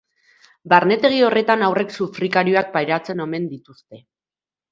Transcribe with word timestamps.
Barnetegi 0.71 1.19
horretan 1.25 1.65
haurrek 1.67 1.93
sufrikarioak 1.97 2.73
pairatzen 2.77 3.23
omen 3.29 3.49
dituzte. 3.53 4.01